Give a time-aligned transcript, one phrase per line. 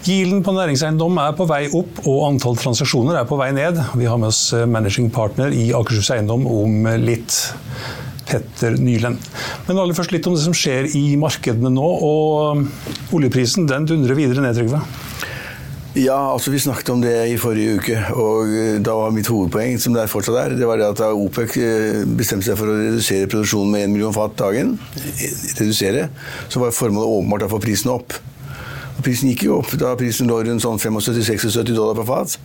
[0.00, 3.76] Yielden på næringseiendom er på vei opp, og antall transaksjoner er på vei ned.
[4.00, 7.36] Vi har med oss managing partner i Akershus Eiendom om litt.
[8.30, 9.18] Petter Nyland.
[9.66, 11.88] Men aller først litt om det som skjer i markedene nå.
[12.06, 14.80] og Oljeprisen den dundrer videre ned, Trygve?
[15.98, 18.52] Ja, altså vi snakket om det i forrige uke, og
[18.86, 21.56] da var mitt hovedpoeng, som det fortsatt er, det var det at OPEC
[22.14, 24.76] bestemte seg for å redusere produksjonen med 1 million fat dagen,
[25.58, 26.06] redusere,
[26.46, 28.14] så var formålet åpenbart å få prisen opp.
[29.04, 32.36] Prisen gikk jo opp da prisen lå rundt sånn 75-76 dollar per fat.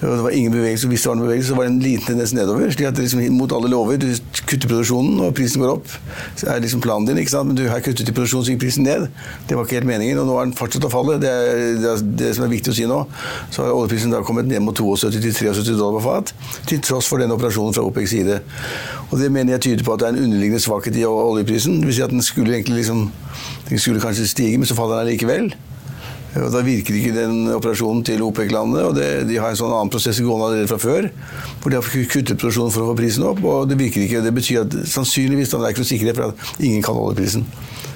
[0.00, 2.32] Det var ingen bevegelse, Hvis det var noen bevegelse, så var det en liten tendens
[2.32, 2.70] nedover.
[2.70, 3.96] slik at liksom, Mot alle lover.
[4.00, 4.08] Du
[4.46, 5.88] kutter produksjonen, og prisen går opp.
[6.36, 7.18] Så er liksom planen din.
[7.18, 7.46] ikke sant?
[7.48, 9.08] Men du har kuttet i produksjonen, så gikk prisen ned.
[9.48, 10.18] Det var ikke helt meningen.
[10.18, 11.18] Og nå har den fortsatt å falle.
[11.20, 13.00] Det er det, er det som er viktig å si nå.
[13.52, 16.34] Så har oljeprisen da kommet ned mot 72-73 dollar per fat.
[16.70, 18.40] Til tross for den operasjonen fra OPECs side.
[19.10, 21.82] Og det mener jeg tyder på at det er en underliggende svakhet i oljeprisen.
[21.82, 23.10] Det vil si at den skulle egentlig liksom
[23.70, 25.52] Den skulle kanskje stige, men så faller den likevel.
[26.30, 28.84] Da virker ikke den operasjonen til OPEC-landene.
[28.86, 31.08] og det, De har en sånn annen prosess gående allerede fra før.
[31.60, 33.42] Hvor de har kuttet produksjonen for å få prisen opp.
[33.42, 36.62] og Det virker ikke, det betyr at sannsynligvis det er ikke noe sikkerhet for at
[36.62, 37.46] ingen kan holde prisen.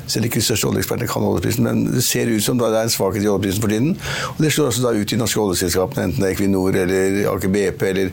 [0.06, 2.92] Selv ikke de største oljeekspertene kan oljeprisen, men det ser ut som det er en
[2.92, 3.94] svakhet i oljeprisen for tiden.
[4.34, 7.52] Og Det slår også da ut i norske oljeselskapene, enten det er Equinor eller Aker
[7.54, 8.12] BP eller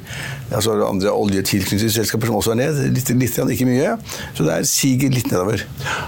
[0.51, 2.81] altså andre oljetilknyttede selskaper som også er ned.
[2.95, 3.95] Litt, litt, ikke mye.
[4.37, 5.65] Så det er siger litt nedover.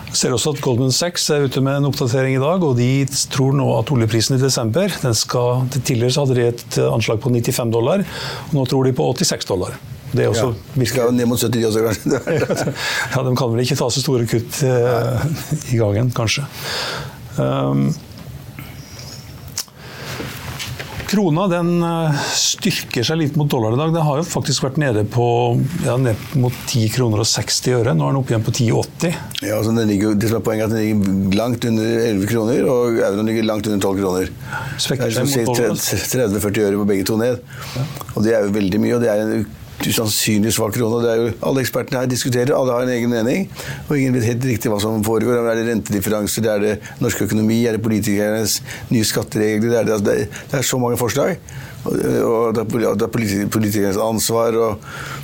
[0.09, 2.91] Jeg ser også at Goldman Sachs er ute med en oppdatering i dag, og de
[3.33, 7.31] tror nå at oljeprisen i desember den skal, Tidligere så hadde de et anslag på
[7.33, 8.05] 95 dollar,
[8.49, 9.75] og nå tror de på 86 dollar.
[10.13, 12.21] Det også ja, vi skal ned mot 70 også, kanskje.
[13.15, 15.29] ja, De kan vel ikke ta så store kutt eh,
[15.73, 16.45] i gangen, kanskje.
[17.41, 17.87] Um,
[21.13, 21.69] krona den
[22.37, 23.93] styrker seg litt mot dollar i dag.
[23.93, 25.25] Den har jo faktisk vært nede på
[25.85, 27.95] ja, ned mot 10 kroner og 60 øre.
[27.97, 29.17] Nå er den oppe igjen på 10,80.
[29.45, 32.69] Ja, altså ligger, det som er Poenget er at den ligger langt under 11 kroner,
[32.69, 34.31] og euroen ligger langt under 12 kroner.
[34.81, 37.43] Svekker seg mot 30-40 øre på begge to ned.
[37.77, 37.85] Ja.
[38.13, 38.95] Og det er jo veldig mye.
[38.97, 39.45] og det er en
[39.89, 41.01] usannsynlig svak krone.
[41.03, 43.49] Det er jo, alle ekspertene her diskuterer, alle har en egen mening.
[43.87, 45.41] Og ingen vet helt riktig hva som foregår.
[45.41, 46.73] Er det rentedifferanser, det er det
[47.03, 48.59] norsk økonomi, er det politikernes
[48.93, 49.69] nye skatteregler?
[49.73, 50.17] Det er, det,
[50.51, 51.37] det er så mange forslag.
[51.83, 53.11] Og, det er
[53.51, 54.55] politikernes ansvar.
[54.55, 54.79] og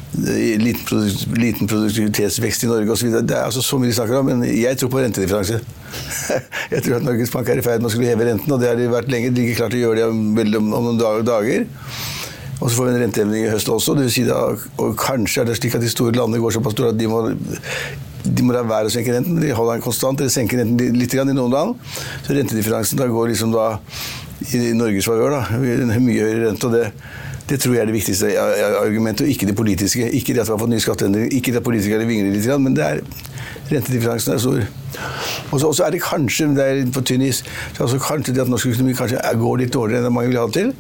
[0.09, 3.11] Liten, produktivitetsvekst i Norge osv.
[3.21, 5.59] Det er altså så mye de snakker om, men jeg tror på rentedifferanse.
[6.73, 8.71] jeg tror at Norges Bank er i ferd med å skulle heve renten, og det
[8.71, 9.31] har de vært lenge.
[9.35, 11.69] De ikke klart å gjøre det om, om noen dager.
[12.59, 13.95] Og så får vi en renteevning i høst også.
[13.95, 14.39] Det vil si da,
[14.83, 17.21] og kanskje er det slik at de store landene går såpass store at de må,
[18.25, 19.39] de må la være å senke renten.
[19.39, 21.95] De holder den konstant, eller senker renten litt i noen land.
[22.25, 23.71] Så rentedifferansen da går liksom da
[24.51, 25.39] i Norges favør.
[25.55, 26.67] Mye høyere rente.
[26.67, 26.91] og det
[27.49, 30.11] det tror jeg er det viktigste argumentet, og ikke det politiske.
[30.11, 32.75] Ikke det at vi har fått nye skatteendringer, ikke det at politikerne vingler litt, men
[32.77, 33.01] det er
[33.71, 34.67] rentedifferansen er stor.
[35.51, 37.41] Og så er det kanskje det er på tynn is,
[37.79, 40.57] altså kanskje det at norsk økonomi kanskje går litt dårligere enn mange vil ha det
[40.59, 40.71] til.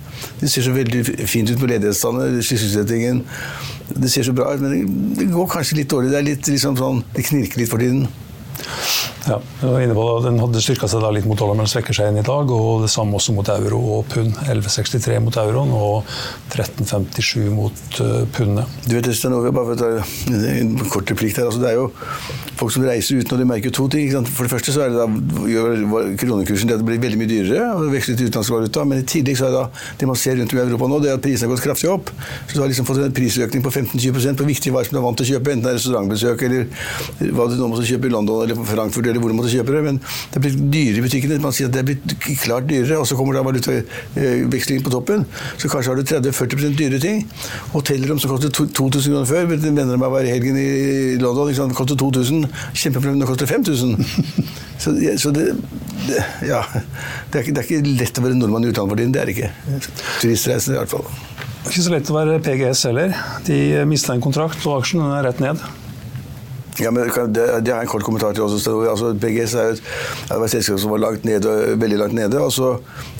[0.41, 3.23] Det ser så veldig fint ut på ledighetstallene, sysselsettingen.
[3.89, 6.13] Det ser så bra ut, men det går kanskje litt dårlig.
[6.13, 8.05] Det er litt liksom sånn, det knirker litt for tiden.
[9.27, 10.29] Ja, jeg var inne på det.
[10.29, 12.51] Den hadde styrka seg litt mot dollar, men svekker seg igjen i dag.
[12.55, 14.37] Og det samme også mot euro og pund.
[14.47, 16.13] 11,63 mot euroen og
[16.53, 18.77] 13,57 mot uh, pundet.
[18.87, 19.89] Du vet, Øystein, bare for å ta
[20.53, 21.49] en kort replikk der.
[21.49, 21.89] Altså, det er jo
[22.59, 24.15] folk som reiser uten, og de merker to ting.
[24.29, 25.09] For det første så det da,
[25.51, 28.87] gjør kronekursen det blir veldig mye dyrere å veksle til utenlandsk valuta.
[28.87, 31.01] Men i tillegg så er det da det man ser rundt om i Europa nå,
[31.03, 32.13] det er at prisene har gått kraftig opp.
[32.47, 35.05] Så du har liksom fått en prisøkning på 15-20% på viktige varer som du er
[35.05, 38.13] vant til å kjøpe, enten det er restaurantbesøk eller hva du nå måtte kjøpe i
[38.13, 39.83] London eller på Frankfurt eller hvor du måtte kjøpe det.
[39.85, 41.39] Men det er blitt dyrere i butikkene.
[41.43, 45.25] Man sier at det er blitt klart dyrere, og så kommer da valutavekslingen på toppen.
[45.57, 47.25] Så kanskje har du 30-40% dyrere ting.
[47.73, 50.69] Hotellrom som kostet 2000 kroner før, venner av meg var i helgen i
[51.21, 53.19] London, liksom, kostet 2000 kjempeproblem.
[53.19, 53.97] nå koster 5000.
[54.79, 55.41] Så, så det,
[56.07, 59.01] det, ja, det, er ikke, det, er ikke, lett å være nordmann i utlandet for
[59.01, 59.11] tiden.
[59.11, 59.49] Det er det ikke.
[60.21, 61.03] Turistreisende i hvert fall.
[61.09, 63.17] Det er ikke så lett å være PGS heller.
[63.49, 63.59] De
[63.91, 65.59] mista en kontrakt, og aksjen er rett ned.
[66.79, 68.73] Ja, men det, det er en kort kommentar til også.
[68.87, 69.81] Altså, PGS er et,
[70.29, 72.39] det var et selskap som var langt nede, veldig langt nede.
[72.39, 72.71] og Så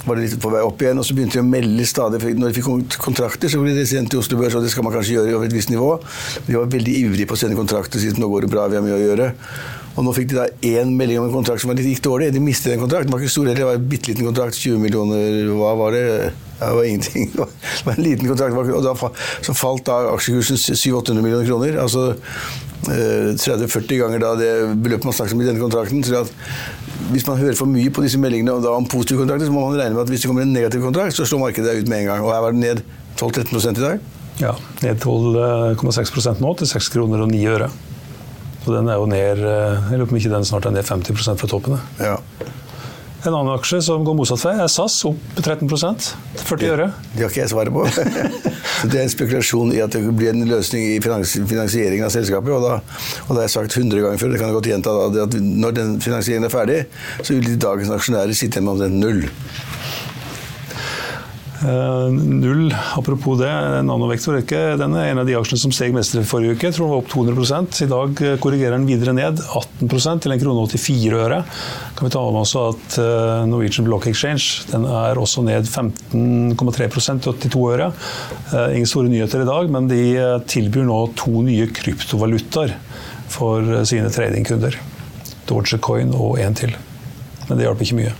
[0.06, 2.22] var det litt på vei opp igjen, og så begynte de å melde stadig.
[2.40, 4.96] Når de fikk kontrakter, så ble de sendt til Oslo Børs, og det skal man
[4.96, 5.92] kanskje gjøre over et visst nivå.
[6.48, 8.86] De var veldig ivrige på å sende kontrakter, siden nå går det bra, vi har
[8.86, 9.30] mye å gjøre.
[10.00, 12.30] Og nå fikk de da én melding om en kontrakt som var litt gikk dårlig.
[12.32, 13.08] De mistet en kontrakt.
[13.08, 14.56] Den var ikke stor heller, det var en bitte liten kontrakt.
[14.56, 16.04] 20 millioner, hva var det?
[16.60, 17.28] Det var ingenting.
[17.36, 18.56] Det var en liten kontrakt.
[18.56, 18.94] Og da,
[19.44, 21.80] så falt da aksjekursen 700-800 millioner kroner.
[21.84, 22.14] Altså
[22.86, 26.04] 30-40 eh, ganger da det beløpet man snakker om i denne kontrakten.
[26.06, 26.32] Så at
[27.10, 29.98] hvis man hører for mye på disse meldingene om positive kontrakter, så må man regne
[29.98, 32.26] med at hvis det kommer en negativ kontrakt, så slår markedet ut med en gang.
[32.26, 32.84] Og her var det ned
[33.20, 34.10] 12-13 i dag.
[34.40, 34.56] Ja,
[34.86, 37.72] ned 12,6 nå, til 6 kroner og 9 øre.
[38.66, 40.88] Og den er jo ned eh, Jeg lurer på om ikke den snart er ned
[40.88, 41.80] 50% fra toppene.
[42.00, 42.19] Ja.
[43.28, 46.06] En annen aksje som går motsatt vei, er SAS, opp 13%
[46.40, 46.86] 40 øre.
[47.12, 47.84] Det har ikke jeg svaret på.
[48.90, 52.54] det er en spekulasjon i at det blir en løsning i finansieringen av selskapet.
[52.56, 52.78] Og da,
[53.28, 54.96] og da har jeg sagt 100 ganger før, det kan jeg godt gjenta,
[55.26, 55.36] at
[55.66, 56.80] når den finansieringen er ferdig,
[57.20, 59.22] så vil dagens aksjonærer sitte igjen med omtrent null.
[61.60, 63.52] Uh, null, apropos det,
[63.84, 66.70] nanovektor ikke, den er en av de aksjene som steg mest i forrige uke.
[66.70, 70.36] Jeg tror den var opp 200 I dag eh, korrigerer den videre ned 18% til
[70.36, 71.42] en krone 84 øre.
[71.98, 77.28] Kan vi ta med oss at uh, Norwegian Block Exchange den er også ned 15,3%
[77.28, 77.92] til 82 øre.
[78.72, 80.02] Ingen store nyheter i dag, men de
[80.48, 82.78] tilbyr nå to nye kryptovalutaer
[83.30, 84.80] for sine tradingkunder.
[85.50, 86.74] Dogecoin og en til.
[87.50, 88.18] Men det hjalp ikke mye.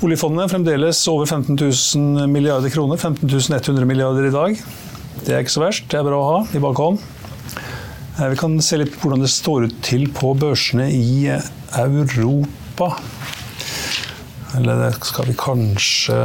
[0.00, 1.58] Oljefondet fremdeles over 15
[1.96, 2.96] 000 milliarder kroner.
[2.96, 4.60] 15 100 milliarder i dag.
[5.26, 5.90] Det er ikke så verst.
[5.92, 7.02] Det er bra å ha i bakhånd.
[8.16, 12.94] Eh, vi kan se litt på hvordan det står ut til på børsene i Europa.
[14.56, 16.16] Eller det skal vi kanskje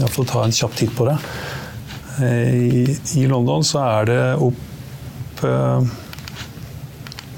[0.00, 1.14] iallfall ta en kjapp titt på det.
[2.18, 5.44] Eh, I, London så er det opp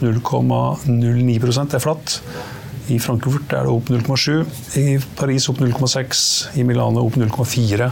[0.00, 2.16] 0,09 eh, Det er flatt.
[2.90, 4.40] I Frankfurt er det opp 0,7,
[4.80, 6.22] i Paris opp 0,6,
[6.58, 7.90] i Milano opp 0,4,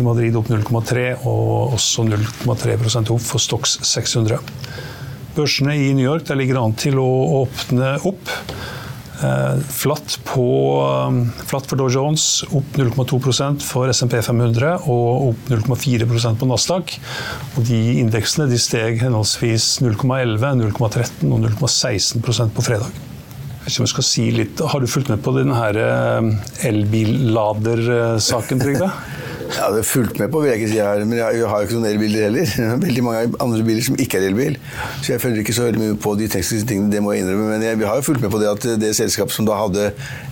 [0.00, 4.40] i Madrid opp 0,3 og også 0,3% opp for Stox 600.
[5.36, 7.08] Børsene i New York ligger an til å
[7.42, 8.32] åpne opp.
[9.20, 10.46] Eh, flatt, på,
[10.80, 16.96] um, flatt for Dow Jones, opp 0,2% for SMP 500 og opp 0,4% på Nasdaq.
[17.58, 23.00] Og de indeksene de steg henholdsvis 0,11, 0,13 og 0,16% på fredag.
[23.64, 25.56] Hvis jeg skal si litt, Har du fulgt med på denne
[26.70, 28.90] elbillader-saken, Trygve?
[29.50, 31.78] Ja, det fulgt med på, vil jeg ikke si her, men jeg har jo ikke
[31.78, 32.50] noen elbiler heller.
[32.86, 34.58] Veldig mange andre biler som ikke er elbil.
[35.02, 37.48] Så jeg følger ikke så veldig mye på de tekniske tingene, det må jeg innrømme.
[37.56, 39.88] Men jeg har jo fulgt med på det at det selskapet som da hadde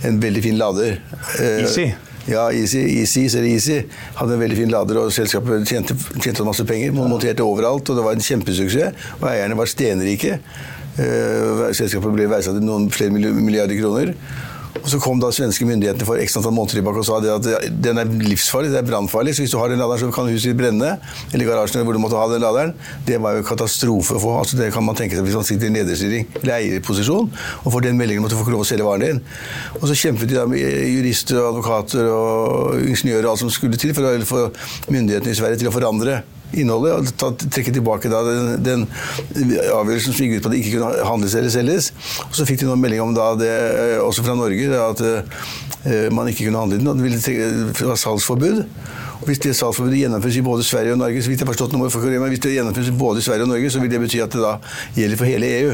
[0.07, 1.89] en veldig fin lader eh, Easy?
[2.29, 3.79] Ja, Easy, Easy, eller Easy
[4.19, 6.93] hadde en veldig fin lader, og selskapet tjente, tjente masse penger.
[6.95, 9.07] Monterte overalt, og det var en kjempesuksess.
[9.19, 10.39] Og eierne var stenrike.
[10.99, 14.15] Eh, selskapet ble verdsatt til noen flere milliarder kroner.
[14.79, 17.99] Og Så kom da svenske myndighetene for x antall måneder tilbake og sa at den
[17.99, 19.33] er livsfarlig, det er brannfarlig.
[19.35, 20.95] Så hvis du har den laderen, så kan huset ditt brenne.
[21.33, 22.73] Eller garasjen hvor du måtte ha den laderen.
[23.07, 24.35] Det var jo katastrofe å få.
[24.39, 27.87] Altså, det kan man tenke seg hvis man sitter i lederstyring eller eierposisjon og får
[27.89, 29.21] den meldingen om at du får ikke lov å selge varen din.
[29.81, 33.79] Og så kjempet de da med jurister og advokater og ingeniører og alt som skulle
[33.79, 34.45] til for å få
[34.93, 36.21] myndighetene i Sverige til å forandre
[36.53, 37.13] innholdet.
[37.23, 38.85] og trekke tilbake da, den, den,
[39.75, 41.91] avgjørelsen som gikk ut på at det ikke kunne handles eller selges.
[42.27, 43.51] Og så fikk de noen melding om da, det,
[44.03, 46.89] også fra Norge da, at uh, man ikke kunne handle den.
[46.89, 48.63] og Det, var salgsforbud.
[49.19, 51.81] Og hvis det salgsforbudet gjennomføres i både Sverige og Norge, så vidt jeg forstått nå,
[51.85, 54.55] hvis det gjennomføres både Sverige og Norge, så vil det bety at det da
[54.95, 55.73] gjelder for hele EU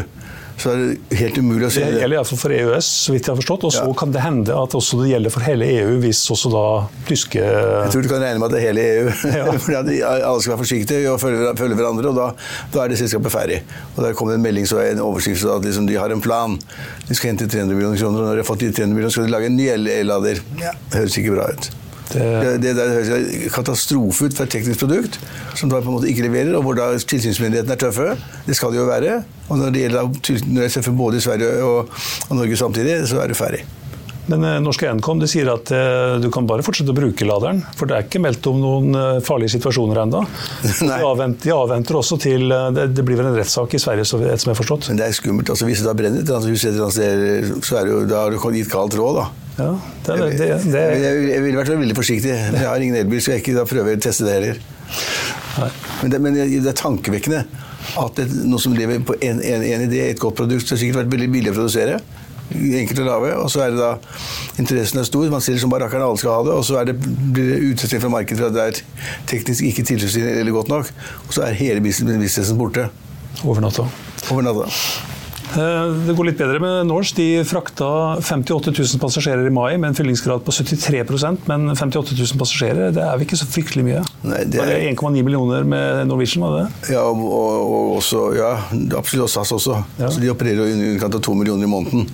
[0.58, 1.98] så er det helt umulig å se det.
[1.98, 3.66] Det gjelder iallfall for EØS, så vidt jeg har forstått.
[3.68, 3.96] Og så ja.
[4.00, 6.64] kan det hende at også det gjelder for hele EU, hvis også da
[7.10, 9.14] tyske Jeg tror du kan regne med at det er hele EU.
[9.36, 9.46] Ja.
[10.30, 12.28] Alle skal være forsiktige og følge, følge hverandre, og da,
[12.74, 13.62] da, er det selskapet ferdig.
[13.96, 16.58] Og Der kommer en melding så en overskrift at liksom, de har en plan.
[17.10, 19.28] De skal hente 300 millioner kroner, og når de har fått de 300 millioner, skal
[19.28, 20.46] de lage en ny el-lader.
[20.62, 20.76] Ja.
[20.92, 21.74] Det høres ikke bra ut.
[22.12, 25.18] Det, det, det høres katastrofe ut for et teknisk produkt
[25.58, 28.12] som da på en måte ikke leverer, og hvor da tilsynsmyndighetene er tøffe.
[28.46, 29.24] Det skal de jo være.
[29.50, 31.90] Og når det gjelder når jeg både i Sverige og,
[32.30, 33.66] og, Norge samtidig, så er det ferdig.
[34.28, 37.62] Men eh, Norske Nkom de sier at eh, du kan bare fortsette å bruke laderen,
[37.78, 40.24] for det er ikke meldt om noen eh, farlige situasjoner ennå.
[40.86, 44.22] De, avventer, de avventer også til det, det, blir vel en rettssak i Sverige, som
[44.24, 44.90] jeg har forstått.
[44.92, 45.50] Men det er skummelt.
[45.52, 48.72] altså Hvis det da brenner et hus, så er det jo, da har du gitt
[48.72, 49.26] kaldt råd, da.
[49.56, 49.70] Ja,
[50.08, 52.34] det, det, det, jeg, jeg ville vært veldig forsiktig.
[52.34, 54.60] Jeg har ingen elbil, så jeg ikke da prøver å teste det heller.
[56.02, 57.46] Men, det, men det er tankevekkende
[58.02, 61.04] at det, noe som lever på en, en, en idé, et godt produkt, har sikkert
[61.04, 62.00] vært veldig billig å produsere.
[62.54, 63.94] Enkelt å lave Og så er det da
[64.62, 65.26] interessen er stor.
[65.34, 66.60] Man ser som bare rakkeren alle skal ha det.
[66.60, 70.46] Og så det, blir det utestengt fra markedet for at det er teknisk ikke tilfredsstillende
[70.46, 70.94] eller godt nok.
[71.28, 72.90] Og så er hele businessen borte.
[73.44, 73.90] Over natta.
[74.32, 74.70] Over natta.
[75.56, 77.16] Eh, det går litt bedre med Norse.
[77.16, 77.88] De frakta
[78.20, 83.04] 58 000 passasjerer i mai med en fyllingsgrad på 73% men 58 000 passasjerer det
[83.04, 84.04] er vel ikke så fryktelig mye?
[84.26, 84.74] Nei, det er...
[84.92, 86.96] 1,9 millioner med Norwegian, var det?
[86.96, 88.52] Ja, og, og også, ja
[88.98, 89.80] absolutt SAS også.
[90.02, 90.10] Ja.
[90.10, 92.10] Så De opererer i underkant av to millioner i måneden.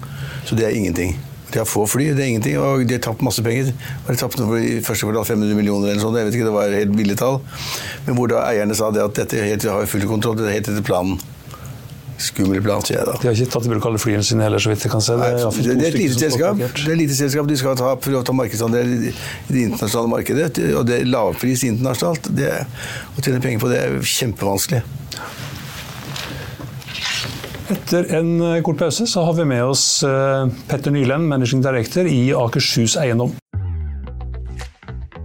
[0.45, 1.17] Så det er ingenting.
[1.51, 3.73] De har få fly, det er ingenting, og de har tapt masse penger.
[4.07, 6.95] De tapt i første kvartal 500 millioner eller sånt, jeg vet ikke, det var helt
[6.95, 7.41] ville tall.
[8.05, 10.71] Men hvor da eierne sa det at dette helt, har full kontroll, det er helt
[10.71, 11.19] etter planen
[12.21, 13.15] skummel plan, sier jeg da.
[13.17, 15.17] De har ikke tatt i bruk alle flyene sine heller, så vidt jeg kan se.
[15.17, 16.59] Det, Nei, det, det er et lite selskap.
[16.61, 17.47] Det er lite selskap.
[17.49, 19.13] De skal ta, prøve å ta markedsandel i
[19.49, 20.51] det internasjonale markedet.
[20.77, 22.31] Og det er lavpris internasjonalt.
[22.37, 22.51] Det,
[23.15, 24.83] å tjene penger på det er kjempevanskelig.
[27.71, 32.07] Etter en eh, kort pause så har vi med oss eh, Petter Nyland, managing director
[32.07, 33.31] i Akershus Eiendom.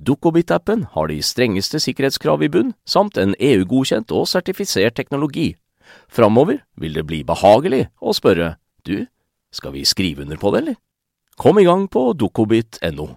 [0.00, 5.52] Dukkobit-appen har de strengeste sikkerhetskrav i bunn, samt en EU-godkjent og sertifisert teknologi.
[6.08, 9.06] Framover vil det bli behagelig å spørre du,
[9.52, 10.78] skal vi skrive under på det, eller?
[11.36, 13.08] Kom i gang på dukkobit.no.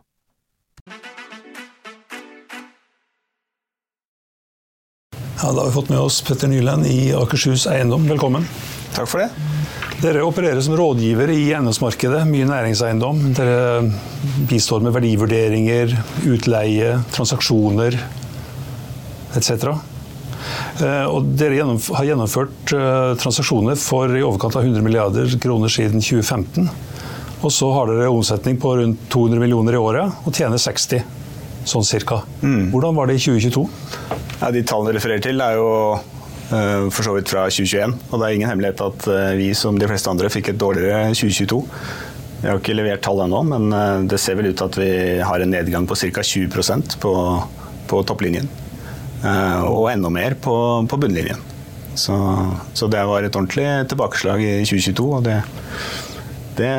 [5.35, 8.07] Ja, da har vi fått med oss Petter Nyland i Akershus Eiendom.
[8.09, 8.47] Velkommen.
[8.95, 9.29] Takk for det.
[10.03, 13.21] Dere opererer som rådgivere i eiendomsmarkedet, mye næringseiendom.
[13.35, 13.89] Dere
[14.49, 15.95] bistår med verdivurderinger,
[16.31, 17.97] utleie, transaksjoner
[19.35, 19.51] etc.
[20.83, 26.03] Eh, og dere har gjennomført eh, transaksjoner for i overkant av 100 milliarder kroner siden
[26.03, 26.69] 2015.
[27.45, 31.03] Og så har dere omsetning på rundt 200 millioner i året og tjener 60,
[31.67, 32.21] sånn cirka.
[32.41, 32.71] Mm.
[32.73, 33.65] Hvordan var det i 2022?
[34.41, 35.69] Ja, de tallene du refererer til, er jo
[36.45, 37.95] For så vidt fra 2021.
[38.11, 39.07] Og det er ingen hemmelighet at
[39.39, 41.57] vi som de fleste andre fikk et dårligere 2022.
[42.43, 44.91] Vi har ikke levert tall ennå, men det ser vel ut til at vi
[45.25, 46.21] har en nedgang på ca.
[46.21, 47.15] 20% på,
[47.89, 48.51] på topplinjen.
[49.65, 51.41] Og enda mer på, på bunnlinjen.
[51.95, 52.15] Så,
[52.73, 55.37] så, det var et ordentlig tilbakeslag i 2022, og det,
[56.59, 56.71] det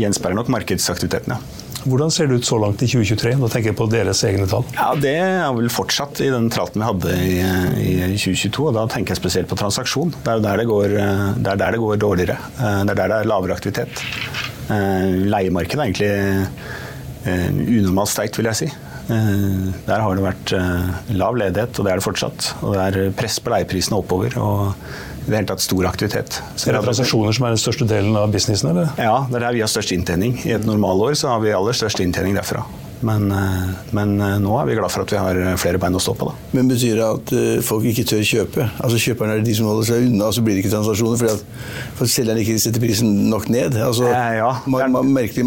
[0.00, 1.61] gjenspeiler nok markedsaktiviteten, ja.
[1.82, 3.34] Hvordan ser det ut så langt i 2023?
[3.42, 4.64] Da tenker jeg på deres egne tall.
[4.76, 7.32] Ja, Det er vel fortsatt i den tralten vi hadde i,
[7.82, 8.68] i 2022.
[8.68, 10.14] og Da tenker jeg spesielt på transaksjon.
[10.22, 10.96] Det er der det går,
[11.42, 12.38] det er der det går dårligere.
[12.58, 14.04] Det er der det er lavere aktivitet.
[14.70, 16.12] Leiemarkedet er egentlig
[17.26, 17.50] eh,
[17.82, 18.70] unormalt sterkt, vil jeg si.
[19.12, 22.52] Eh, der har det vært eh, lav ledighet, og det er det fortsatt.
[22.62, 24.38] Og det er press på leieprisene oppover.
[24.38, 26.38] og det hele tatt stor aktivitet.
[26.56, 28.72] Så er det transaksjoner som er den største delen av businessen?
[28.72, 28.94] eller?
[28.98, 30.38] Ja, det er der vi har størst inntjening.
[30.46, 32.64] I et normalår så har vi aller størst inntjening derfra.
[33.02, 34.12] Men, eh, men,
[34.44, 36.28] nå er vi glad for at vi har flere bein å stå på.
[36.30, 36.50] Da.
[36.54, 37.32] Men Betyr det at
[37.66, 38.68] folk ikke tør kjøpe?
[38.78, 41.34] Altså Kjøperne er de som holder seg unna, og så blir det ikke transaksjoner fordi
[41.34, 43.78] at for selgeren ikke setter prisen nok ned?
[43.82, 45.46] Altså, ja, merkelig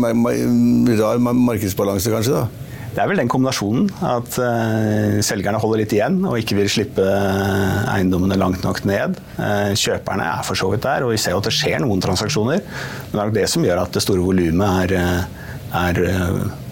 [1.00, 2.44] rar markedsbalanse, kanskje?
[2.44, 2.66] da?
[2.96, 3.90] Det er vel den kombinasjonen.
[4.08, 9.20] At uh, selgerne holder litt igjen og ikke vil slippe uh, eiendommene langt nok ned.
[9.36, 12.04] Uh, kjøperne er for så vidt der, og vi ser jo at det skjer noen
[12.04, 12.64] transaksjoner.
[12.64, 15.28] Men det er nok det som gjør at det store volumet er,
[15.76, 16.02] er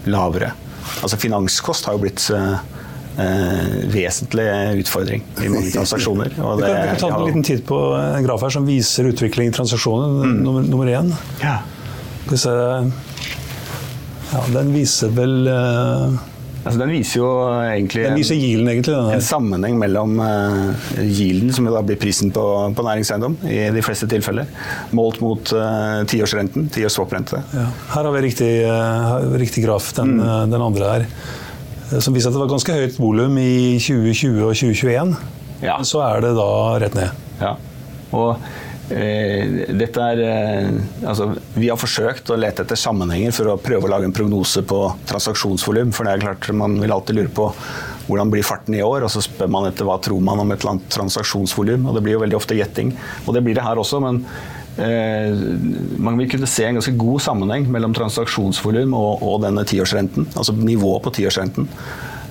[0.08, 0.54] lavere.
[1.04, 2.24] Altså Finanskost har jo blitt
[3.94, 4.46] vesentlig
[4.80, 6.32] utfordring i mange transaksjoner.
[6.40, 9.52] Og det, vi kan, ta en liten tid på en graf her som viser utvikling
[9.52, 10.40] i transaksjonen, mm.
[10.42, 11.12] nummer, nummer én.
[11.44, 11.60] Ja.
[12.24, 12.56] Skal vi se
[14.34, 16.22] ja, Den viser vel uh,
[16.64, 17.28] Altså, den viser jo
[17.60, 18.96] egentlig Den viser yielden, egentlig.
[19.12, 24.08] En sammenheng mellom uh, yielden, som da blir prisen på, på, næringseiendom i de fleste
[24.08, 24.48] tilfeller,
[24.96, 27.42] målt mot uh, tiårsrenten, tiårs swaprente.
[27.52, 27.66] Ja.
[27.92, 30.54] Her har vi riktig, uh, riktig graf, den, mm.
[30.54, 31.06] den, andre her,
[32.00, 35.16] som viser at det var ganske høyt volum i 2020 og 2021.
[35.68, 35.76] Ja.
[35.84, 36.50] Så er det da
[36.80, 37.24] rett ned.
[37.44, 37.58] Ja.
[38.14, 43.88] Og Eh, er, eh, altså, vi har forsøkt å lete etter sammenhenger for å prøve
[43.88, 45.92] å lage en prognose på transaksjonsvolum.
[45.92, 47.52] For det er klart Man vil alltid lure på
[48.06, 50.60] hvordan blir farten i år, og så spør man etter hva tror man om et
[50.60, 51.86] eller annet transaksjonsvolum.
[51.88, 52.92] Og det blir jo veldig ofte gjetting.
[53.26, 54.20] Og det blir det her også, men
[54.76, 55.32] eh,
[55.98, 60.28] man vil kunne se en ganske god sammenheng mellom transaksjonsvolum og, og, denne tiårsrenten.
[60.36, 61.70] Altså nivået på tiårsrenten.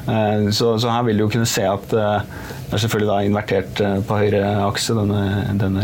[0.07, 2.21] Eh, så, så, her vil du jo kunne se at eh,
[2.67, 5.21] det er selvfølgelig da invertert eh, på høyre akse, denne,
[5.61, 5.81] denne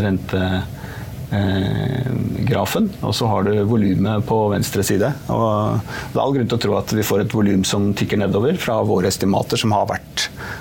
[1.29, 2.85] rentegrafen.
[2.99, 5.09] Og så har du volumet på venstre side.
[5.31, 8.17] Og det er all grunn til å tro at vi får et volum som tikker
[8.21, 10.17] nedover fra våre estimater, som har vært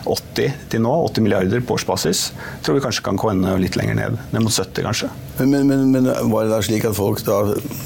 [0.07, 2.19] 80 til nå, 80 milliarder på årsbasis.
[2.63, 4.13] Tror vi kanskje kan komme litt lenger ned.
[4.31, 5.09] Ned mot 70, kanskje.
[5.39, 7.39] Men, men, men, var det da slik at folk da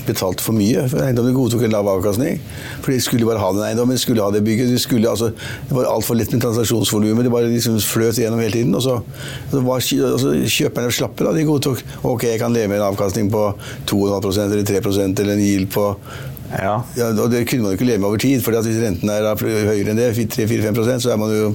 [0.06, 1.35] betalte for mye for eiendommen?
[1.37, 2.40] Godtok en lav avkastning?
[2.80, 4.72] For de skulle bare ha den eiendommen, de skulle ha det bygget.
[4.72, 5.33] De skulle, altså,
[5.68, 7.27] det var altfor lett med transaksjonsvolumet.
[7.27, 8.74] Det bare liksom fløt igjennom hele tiden.
[8.79, 8.98] Og så,
[9.53, 11.27] så var altså, kjøperne slappe.
[11.27, 13.46] da, De godtok ok, jeg kan leve med en avkastning på
[13.90, 15.90] 2,5% eller 3% eller en GIL på
[16.53, 16.74] ja.
[16.96, 17.07] ja.
[17.12, 18.40] og Det kunne man jo ikke leve med over tid.
[18.42, 21.55] for hvis renten er høyere enn det, 3-4-5% så er man jo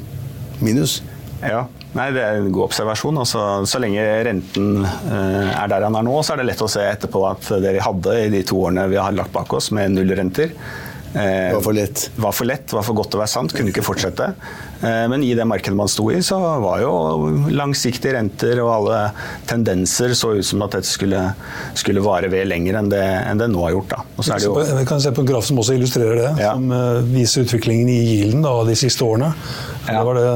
[0.61, 1.01] minus.
[1.43, 3.17] Ja, Nei, Det er en god observasjon.
[3.23, 6.69] Altså, så lenge renten uh, er der den er nå, så er det lett å
[6.69, 9.71] se etterpå at det vi hadde i de to årene vi har lagt bak oss
[9.75, 10.53] med nullrenter,
[11.15, 12.07] uh, var for lett.
[12.15, 14.31] Var for lett, var for godt til å være sant, kunne ikke fortsette.
[14.77, 16.91] Eh, men i det markedet man sto i, så var jo
[17.49, 18.99] langsiktige renter og alle
[19.49, 21.21] tendenser så ut som at dette skulle,
[21.77, 23.95] skulle vare ved lenger enn det, enn det nå har gjort.
[23.95, 24.37] Da.
[24.43, 24.53] Jo...
[24.61, 26.53] Vi kan se på en graf som også illustrerer det, ja.
[26.53, 26.69] som
[27.09, 29.31] viser utviklingen i gilden da, de siste årene.
[29.87, 29.97] Ja.
[29.97, 30.27] Det var det,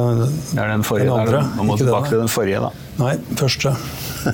[0.56, 1.12] det er den forrige.
[1.12, 2.72] Den andre, Man må tilbake til den forrige, da.
[3.02, 3.76] Nei, første.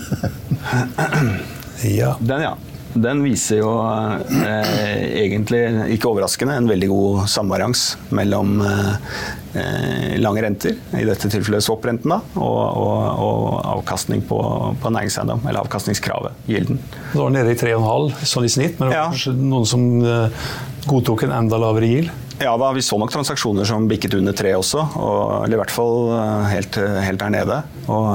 [1.99, 2.15] ja.
[2.19, 2.55] Den, ja.
[2.93, 5.61] Den viser jo eh, egentlig,
[5.97, 7.83] ikke overraskende, en veldig god samvarians
[8.15, 13.41] mellom eh, lange renter, i dette tilfellet swap-renten, og, og, og,
[13.77, 14.39] avkastning på,
[14.81, 16.79] på næringseiendom, eller avkastningskravet, gilden.
[17.11, 19.09] Det var nede i 3,5 sånn i snitt, men det var ja.
[19.11, 20.47] kanskje noen som eh,
[20.87, 22.15] godtok en enda lavere gild?
[22.37, 24.83] Ja da, vi så nok transaksjoner som bikket under tre også.
[24.99, 27.61] Og, eller i hvert fall eh, helt, helt der nede.
[27.89, 28.11] Og,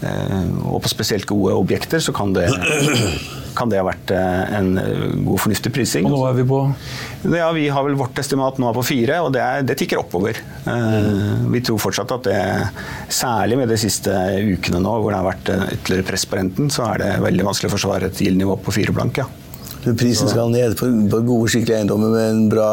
[0.00, 2.48] eh, og, på spesielt gode objekter så kan det,
[3.56, 6.08] kan det ha vært eh, en god, fornuftig prising.
[6.08, 6.62] Og nå er vi på?
[7.34, 10.38] Ja, Vi har vel vårt estimat nå på fire, og det, er, det tikker oppover.
[11.50, 12.40] Vi tror fortsatt at det,
[13.12, 14.14] særlig med de siste
[14.54, 17.72] ukene nå, hvor det har vært ytterligere press på renten, så er det veldig vanskelig
[17.72, 19.20] å forsvare et gildnivå på fire blank.
[19.20, 19.28] ja.
[19.80, 20.76] Prisen skal ned.
[20.76, 20.88] På,
[21.24, 22.70] gode, skikkelige eiendommer med en bra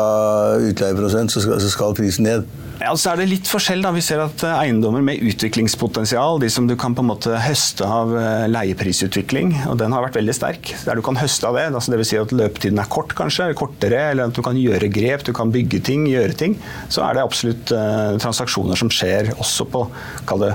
[0.59, 2.47] utleieprosent, så skal, så skal prisen ned.
[2.77, 3.81] Ja, så er det litt forskjell.
[3.81, 3.91] da.
[3.95, 7.87] Vi ser at eh, eiendommer med utviklingspotensial, de som du kan på en måte høste
[7.87, 10.73] av eh, leieprisutvikling, og den har vært veldig sterk.
[10.85, 12.11] Der du kan høste av det, altså dvs.
[12.11, 15.51] Si at løpetiden er kort, kanskje, kortere, eller at du kan gjøre grep, du kan
[15.53, 16.57] bygge ting, gjøre ting,
[16.93, 19.83] så er det absolutt eh, transaksjoner som skjer også på
[20.29, 20.53] kall det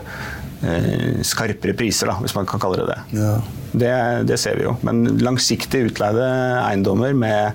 [0.63, 3.01] eh, skarpere priser, da, hvis man kan kalle det det.
[3.19, 3.35] Ja.
[3.73, 3.93] Det,
[4.29, 4.77] det ser vi jo.
[4.87, 6.27] Men langsiktig utleide
[6.63, 7.53] eiendommer med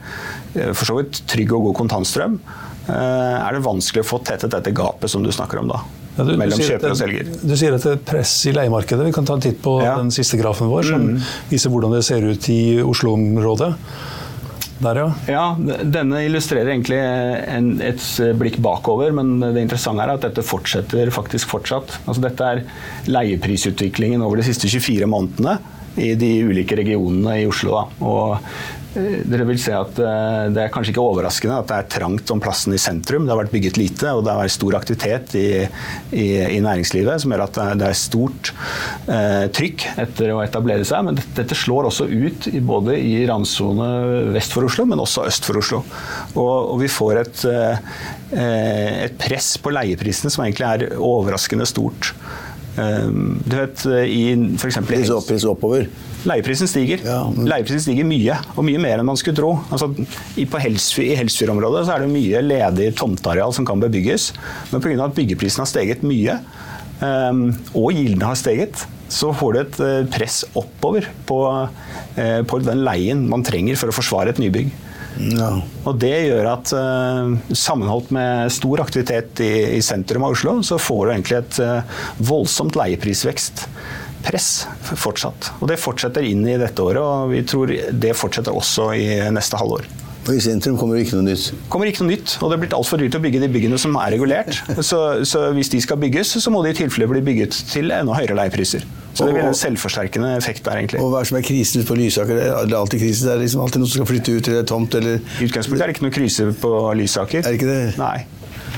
[0.57, 2.39] eh, for så vidt trygg og god kontantstrøm,
[2.93, 5.81] er det vanskelig å få tettet dette gapet som du snakker om da.
[6.17, 7.27] Ja, du, mellom du kjøper og selger.
[7.45, 9.05] Du sier at det er press i leiemarkedet.
[9.05, 9.93] Vi kan ta en titt på Ja.
[9.97, 10.07] Mm.
[10.07, 11.09] den siste grafen vår, som
[11.51, 13.73] viser hvordan det ser ut i Oslo-området.
[14.77, 15.05] Der, ja.
[15.25, 18.03] Ja, denne illustrerer egentlig en, et
[18.37, 21.95] blikk bakover, men det interessante er at dette fortsetter faktisk fortsatt.
[22.05, 22.61] Altså dette er
[23.09, 25.57] leieprisutviklingen over de siste 24 månedene
[25.97, 27.73] i de ulike regionene i Oslo.
[27.77, 28.07] Da.
[28.07, 28.33] Og
[28.97, 32.31] eh, dere vil se at eh, Det er kanskje ikke overraskende at det er trangt
[32.33, 33.25] om plassen i sentrum.
[33.27, 35.45] Det har vært bygget lite, og det har vært stor aktivitet i,
[36.17, 36.25] i,
[36.57, 38.51] i næringslivet som gjør at er- det er stort
[39.09, 41.05] eh, trykk etter å etablere seg.
[41.09, 43.89] Men dette, dette slår også ut i, både i randsone
[44.37, 45.83] vest for Oslo, men også øst for Oslo.
[46.37, 47.93] Og, og vi får et, eh,
[49.07, 52.13] et press på leieprisene som egentlig er overraskende stort.
[52.77, 53.07] Eh,
[53.47, 54.21] Du vet, i
[54.57, 55.87] for eksempel Pris, opp, pris oppover.
[56.27, 57.01] Leieprisen stiger.
[57.05, 57.21] Ja.
[57.29, 59.53] Leieprisen stiger mye, og mye mer enn man skulle tro.
[59.71, 59.89] Altså,
[60.37, 64.31] I på Helsfyr, i Helsfyr-området så er det mye ledig tomteareal som kan bebygges.
[64.71, 64.97] Men pga.
[65.05, 66.39] at byggeprisen har steget mye,
[67.01, 71.37] um, og gildene har steget, så får du et eh, press oppover på,
[72.19, 74.73] eh, på den leien man trenger for å forsvare et nybygg.
[75.17, 75.51] Ja.
[75.87, 80.79] Og det gjør at eh, sammenholdt med stor aktivitet i, i sentrum av Oslo, så
[80.81, 83.67] får du egentlig et eh, voldsomt leieprisvekst.
[84.27, 84.49] Press
[84.97, 85.53] fortsatt.
[85.61, 89.59] Og det fortsetter inn i dette året, og vi tror det fortsetter også i neste
[89.59, 89.87] halvår.
[90.27, 91.51] Og i sentrum kommer det ikke noe nytt.
[91.71, 93.95] kommer ikke noe nytt, og det er blitt altfor dyrt å bygge de byggene som
[93.95, 94.59] er regulert.
[94.89, 98.17] Så, så hvis de skal bygges, så må de i tilfelle bli bygget til enda
[98.17, 98.83] høyere leiepriser.
[99.17, 101.01] Så det blir en selvforsterkende effekt der, egentlig.
[101.01, 102.37] Og hva er det som er krisen ute på Lysaker?
[102.37, 103.25] Det er alltid krise.
[103.25, 105.91] Det er liksom alltid noen som skal flytte ut eller tomt eller I utgangspunktet er
[105.91, 107.41] det ikke noe krise på Lysaker.
[107.43, 107.81] Er det ikke det?
[107.99, 108.17] Nei.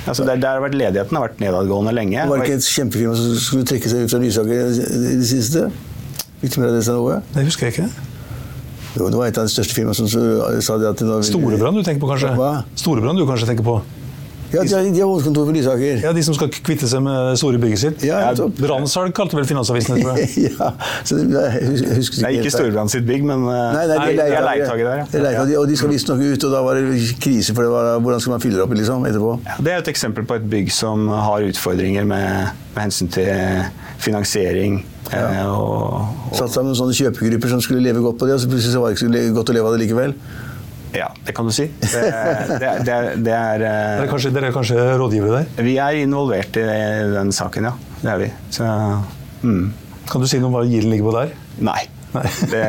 [0.08, 2.24] Altså, der, der har vært Ledigheten har vært nedadgående lenge.
[2.30, 5.68] Var det ikke et kjempefirma som skulle trekke seg ut fra Lysaker i det siste?
[6.40, 7.90] Fikk du med deg det, Stein Det husker jeg ikke.
[8.96, 11.78] Jo, det var et av de største firmaene som sa det at nå vil- Storebrand
[11.78, 12.32] du tenker på, kanskje?
[12.40, 12.64] Hva?
[12.80, 13.76] Storebrand du kanskje tenker på?
[14.54, 16.00] Ja, de de har hovedkontor for Lysaker.
[16.04, 18.06] Ja, De som skal kvitte seg med store bygget sitt?
[18.08, 18.58] Ja, nettopp.
[18.58, 20.30] Brannsalg kalte vel Finansavisen det, tror jeg.
[20.50, 20.72] ja,
[21.06, 21.44] så det,
[21.98, 24.90] husker Det er ikke Storbrann sitt bygg, men eh, Nei, nei, de er er leietagere
[24.90, 25.04] der.
[25.04, 25.08] Ja.
[25.12, 27.92] er leietagere, Og de skal visstnok ut, og da var det krise for det var,
[28.02, 29.36] hvordan skal man fylle det opp liksom, etterpå.
[29.46, 33.30] Ja, det er et eksempel på et bygg som har utfordringer med, med hensyn til
[34.02, 34.82] finansiering.
[35.14, 35.48] Ja.
[35.50, 38.50] og, og, Satt sammen med sånne kjøpegrupper som skulle leve godt på det, og så
[38.50, 40.14] plutselig så var det ikke så godt å leve av det likevel.
[40.96, 41.68] Ja, det kan du si.
[41.82, 42.02] Det,
[42.62, 45.64] det, det, det er eh, er kanskje, dere er kanskje rådgivere der?
[45.68, 46.66] Vi er involvert i
[47.14, 47.76] den saken, ja.
[48.00, 48.32] Det er vi.
[48.56, 48.66] Så
[49.44, 49.64] mm.
[50.10, 51.34] Kan du si noe om hva gilden ligger på der?
[51.62, 51.82] Nei.
[52.10, 52.26] Nei.
[52.50, 52.62] Det,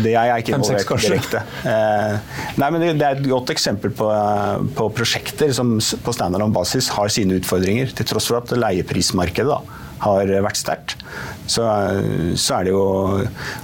[0.00, 1.42] det, jeg er ikke involvert direkte.
[1.68, 4.08] Eh, nei, men det, det er et godt eksempel på,
[4.78, 7.92] på prosjekter som på på standalone basis har sine utfordringer.
[7.98, 10.96] Til tross for at leieprismarkedet da, har vært sterkt,
[11.46, 11.66] så,
[12.36, 12.82] så er det jo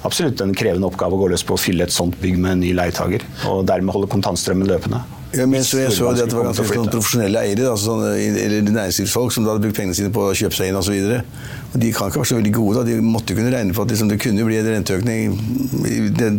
[0.07, 2.62] absolutt en krevende oppgave å gå løs på å fylle et sånt bygg med en
[2.64, 5.03] ny leietager, og dermed holde kontantstrømmen løpende.
[5.33, 8.09] Ja, men så jeg så det at det var ganske sånn profesjonelle eiere, altså sånne,
[8.21, 10.99] eller næringslivsfolk som da hadde brukt pengene sine på å kjøpe seg inn osv.
[11.73, 12.83] De kan ikke være så veldig gode.
[12.83, 12.83] da.
[12.90, 15.33] De måtte kunne regne på at liksom, det kunne bli en renteøkning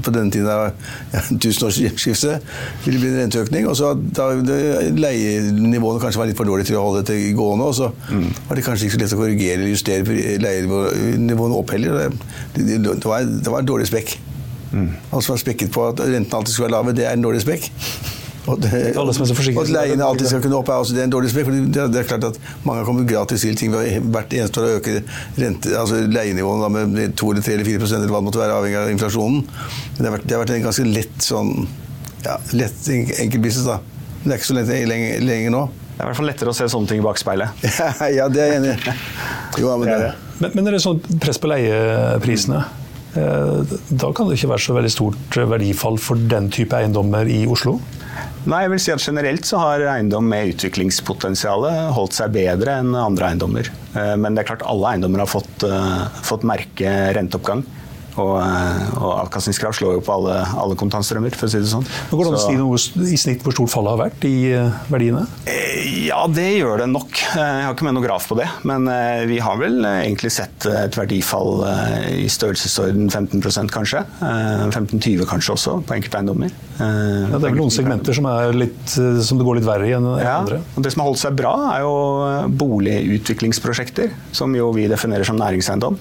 [0.06, 2.53] på denne tiden av ja, tusenårsskiftet.
[2.86, 6.86] ville bli en renteøkning, og så da Leienivåene kanskje var litt for dårlige til å
[6.86, 7.89] holde dette gående, og så
[8.45, 12.13] var det kanskje ikke så lett å korrigere eller justere leienivåene opp heller.
[12.53, 14.19] Det, det, det, var, det var en dårlig spekk.
[14.73, 14.91] Mm.
[15.10, 17.71] Altså var spekket på at rentene alltid skulle være lave, det er en dårlig spekk.
[18.47, 19.62] Og, det, Alle som er så forsiktige.
[19.63, 21.45] at leiene alltid skal kunne opp, er også det er en dårlig spekk.
[21.47, 24.60] For det, det er klart at mange har kommet gratis til ting ved hvert eneste
[24.60, 24.97] år å øke
[25.39, 28.82] rente, altså leienivåene med 2 eller 3 eller 4% eller hva det måtte være, avhengig
[28.82, 29.45] av inflasjonen.
[29.47, 31.53] Men det har vært, det har vært en ganske lett sånn
[32.25, 33.79] ja, lett en- enkel business, da.
[34.23, 35.63] Men det er ikke så lett lenger, lenger nå.
[35.93, 37.65] Det er i hvert fall lettere å se sånne ting i bakspeilet.
[38.17, 38.93] ja, det er jeg enig i.
[39.62, 42.63] Jo, men Det er det, men, Men, er det sånn press på leieprisene.
[43.13, 47.43] Eh, Da kan det ikke være så veldig stort verdifall for den type eiendommer i
[47.47, 47.77] Oslo?
[48.43, 51.63] Nei, jeg vil si at Generelt så har eiendom med utviklingspotensial
[51.95, 53.69] holdt seg bedre enn andre eiendommer.
[53.95, 57.63] Eh, Men det er klart alle eiendommer har fått, eh, fått merke renteoppgang.
[58.17, 61.86] Og, eh, og avkastningskrav slår jo på alle, alle kontantstrømmer, for å si det sånn.
[62.12, 64.36] Men Går det an å si noe i snitt hvor stort fallet har vært i
[64.54, 65.26] eh, verdiene?
[65.49, 67.10] Eh, Ja, det gjør det nok.
[67.34, 68.45] Jeg har ikke med noe graf på det.
[68.67, 68.86] Men
[69.30, 71.63] vi har vel egentlig sett et verdifall
[72.13, 74.04] i størrelsesorden 15 kanskje.
[74.21, 76.52] Eh, 15-20 kanskje også, på enkelte eiendommer.
[76.78, 78.86] Eh, Ja, det er vel noen segmenter som, er litt,
[79.26, 80.62] som det går litt verre i enn Ja, andre?
[80.76, 81.93] og Det som har holdt seg bra, er jo
[82.63, 85.97] boligutviklingsprosjekter, som jo vi definerer som næringseiendom.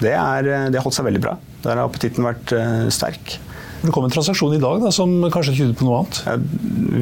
[0.00, 1.36] Det, er, eh, det har holdt seg veldig bra.
[1.64, 3.38] Der har appetitten vært eh, sterk.
[3.82, 6.20] Det kom en transaksjon i dag da, som kanskje tyder på noe annet?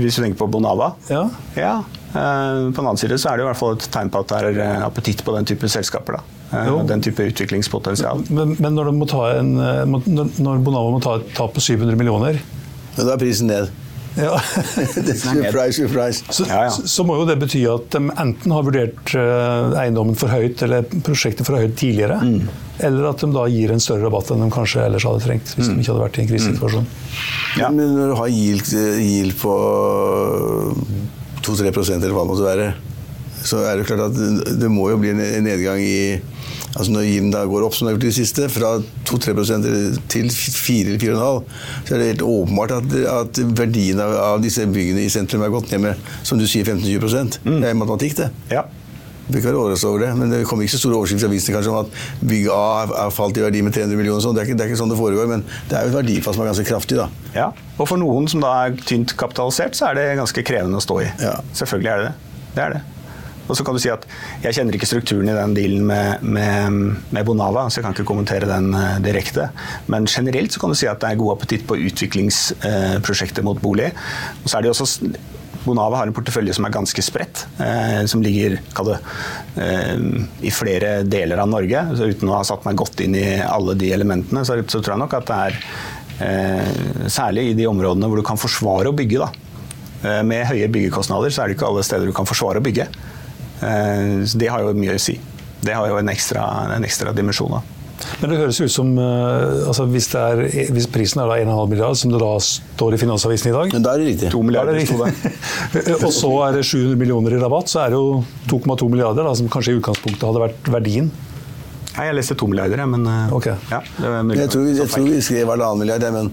[0.02, 1.22] Hvis du tenker på Bonava Ja.
[1.56, 1.74] Ja.
[2.12, 4.34] eh, På den annen side så er det i hvert fall et tegn på at
[4.34, 6.18] det er appetitt på den type selskaper.
[6.18, 6.64] Da.
[6.68, 6.80] Jo.
[6.86, 8.20] den type utviklingspotensial.
[8.30, 9.54] Men, men når, må ta en,
[9.90, 12.38] må- når, Bonava må ta et tap på 700 millioner
[12.94, 13.72] da er prisen ned.
[14.16, 14.38] Ja.
[15.18, 16.24] surprise, surprise.
[16.30, 16.70] så, Ja, ja.
[16.70, 20.62] så- så må jo det bety at de enten har vurdert eh, eiendommen for høyt
[20.62, 22.48] eller prosjektet for høyt tidligere, Mm.
[22.80, 25.54] eller at de da gir en større rabatt enn de kanskje ellers hadde trengt.
[25.56, 25.74] hvis Mm.
[25.74, 26.86] de ikke hadde vært i en krisesituasjon.
[27.58, 27.68] Ja.
[27.70, 28.62] Men når du har GIL
[29.02, 29.54] yield på
[31.42, 31.68] 2-3
[32.02, 32.74] eller hva det måtte være,
[33.44, 36.20] så er det klart at det må jo bli en nedgang i
[36.74, 38.70] Altså Når Jim da går opp, som det har gjort i det siste, fra
[39.06, 39.68] 2-3%
[40.10, 41.42] til 4-4,5,
[41.86, 45.52] så er det helt åpenbart at, at verdien av, av disse byggene i sentrum har
[45.54, 48.30] gått ned med som du sier 15-20 Det er matematikk, det.
[48.50, 48.64] Ja.
[49.24, 51.54] Vi ikke være overrasket over det, men det kommer ikke så store overskrifter i avisene
[51.56, 52.58] kanskje om at bygg A
[52.90, 54.20] har falt i verdi med 300 millioner.
[54.20, 54.34] sånn.
[54.36, 56.34] Det, er ikke- det er ikke sånn det foregår, men det er jo et verdifall
[56.36, 56.98] som er ganske kraftig.
[57.00, 57.06] da.
[57.34, 57.46] Ja,
[57.78, 60.98] og for noen som da er tynt kapitalisert, så er det ganske krevende å stå
[61.06, 61.08] i.
[61.24, 61.38] Ja.
[61.56, 62.14] Selvfølgelig er det det.
[62.54, 62.82] Det er det.
[63.48, 64.06] Og så kan du si at
[64.44, 66.80] jeg kjenner ikke strukturen i den dealen med, med,
[67.12, 69.50] med Bonava, så jeg kan ikke kommentere den eh, direkte.
[69.92, 73.92] Men generelt så kan du si at det er god appetitt på utviklingsprosjekter mot bolig.
[74.42, 75.10] Og så er det også
[75.64, 78.98] Bonava har en portefølje som er ganske spredt, eh, som ligger det,
[79.56, 79.94] eh,
[80.44, 81.86] i flere deler av Norge.
[81.96, 84.96] Så uten å ha satt meg godt inn i alle de elementene, så, så tror
[84.96, 85.58] jeg nok at det er
[86.20, 89.24] eh, særlig i de områdene hvor du kan forsvare å bygge.
[89.24, 89.30] da.
[90.04, 92.88] Eh, Med høye byggekostnader så er det ikke alle steder du kan forsvare å bygge.
[93.62, 95.18] Eh, så Det har jo mye å si.
[95.64, 97.50] Det har jo en ekstra, en ekstra dimensjon.
[97.50, 97.62] da.
[98.20, 101.70] Men det høres ut som eh, altså hvis, det er, hvis prisen er da 1,5
[101.70, 104.32] milliard, som det da står i Finansavisen i dag da er det riktig.
[104.34, 105.12] To da er milliarder det det.
[105.72, 105.94] riktig.
[106.08, 109.36] Og så er det 700 millioner i rabatt, så er det jo 2,2 milliarder, da,
[109.38, 111.12] som kanskje i utgangspunktet hadde vært verdien.
[111.94, 113.46] Nei, jeg leste to milliarder, men eh, Ok.
[113.70, 114.38] ja, det.
[114.40, 116.30] Jeg tror, jeg tror vi skrev halvannen milliard, men,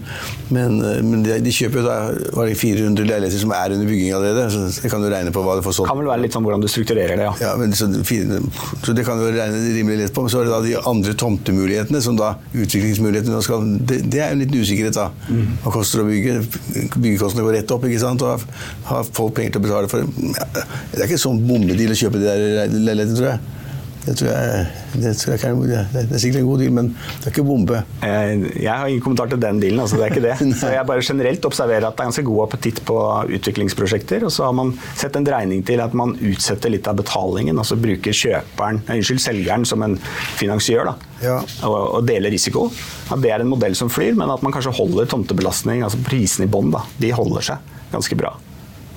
[0.50, 1.96] men, men de, de kjøper jo da
[2.34, 4.48] var det 400 leiligheter som er under bygging allerede.
[4.50, 5.92] Så jeg kan jo regne på hva du får solgt.
[5.92, 7.34] kan vel være litt sånn hvordan du strukturerer det, ja.
[7.44, 7.86] Ja, men så,
[8.82, 10.26] så det kan du regne rimelig lett på.
[10.26, 14.20] Men så er det da de andre tomtemulighetene, som da utviklingsmulighetene nå skal Det, det
[14.24, 15.08] er en liten usikkerhet, da.
[15.62, 16.36] Hva koster det å bygge?
[16.98, 18.26] Byggekostnadene går rett opp, ikke sant?
[18.26, 18.46] Og har,
[18.90, 20.50] har folk penger til å betale for ja,
[20.90, 23.58] Det er ikke sånn bombedeal å kjøpe de der leilighetene, tror jeg.
[24.02, 24.66] Det tror jeg,
[24.98, 26.88] det tror jeg er- det er sikkert en god deal, men
[27.20, 27.84] det er ikke bombe.
[28.02, 30.54] Eh, Jeg har ingen kommentar til den dealen, altså det er ikke det.
[30.60, 32.96] Så jeg bare generelt observerer at det er ganske god appetitt på
[33.36, 34.24] utviklingsprosjekter.
[34.26, 37.56] Og så har man sett en dreining til at man utsetter litt av betalingen.
[37.62, 39.94] Altså bruker kjøperen, unnskyld, selgeren som en
[40.40, 41.36] finansiør da, Ja.
[41.62, 42.72] og, og deler risiko.
[43.10, 46.48] At det er en modell som flyr, men at man kanskje holder tomtebelastning, altså prisene
[46.48, 47.58] i bånn, de holder seg
[47.92, 48.34] ganske bra.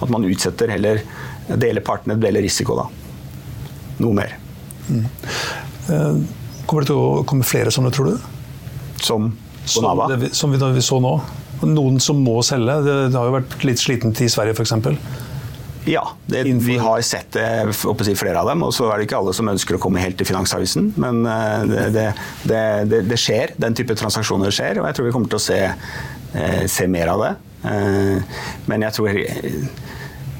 [0.01, 1.01] At man utsetter heller
[1.47, 2.87] deler partene, deler risiko da.
[3.99, 4.33] Noe mer.
[4.91, 6.15] Eh,
[6.65, 8.15] Kommer det til å komme flere sånne, tror du?
[9.05, 9.33] Som
[9.65, 10.07] Som, Bonava.
[10.09, 11.11] det, vi- som vi, vi så nå?
[11.65, 12.83] Noen som må selge.
[12.85, 14.73] Det, det har jo vært litt slitent i Sverige, f.eks.
[15.85, 17.73] Ja, det, vi har sett det,
[18.17, 18.63] flere av dem.
[18.65, 20.91] Og så er det ikke alle som ønsker å komme helt til Finansavisen.
[21.01, 22.05] Men eh, det,
[22.45, 22.61] det,
[23.09, 23.53] det, skjer.
[23.61, 25.59] Den type transaksjoner skjer, og jeg tror vi kommer til å se,
[26.33, 27.33] eh, se mer av det.
[28.69, 29.09] Men jeg tror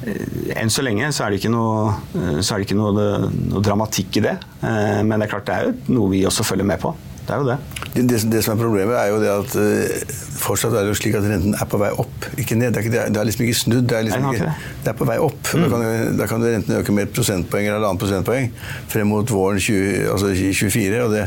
[0.05, 3.07] enn så lenge så er det ikke noe, eh, det ikke noe,
[3.51, 4.35] noe dramatikk i det.
[4.61, 6.93] Eh, Men det er klart det er jo noe vi også følger med på.
[7.25, 7.57] Det er jo det.
[7.95, 10.91] Det, det, som- det som er problemet, er jo det at uh, fortsatt er det
[10.91, 12.73] jo slik at renten er på vei opp, ikke ned.
[12.75, 13.85] Det er, ikke, det er, liksom ikke snudd.
[13.89, 14.49] Det er, liksom ikke,
[14.83, 15.39] det er på vei opp.
[15.55, 15.85] Da, kan,
[16.19, 18.51] da kan renten øke med et prosentpoeng eller halvannet prosentpoeng
[18.91, 21.01] frem mot våren 20, altså 24.
[21.05, 21.23] og det,